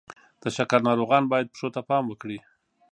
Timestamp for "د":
0.41-0.43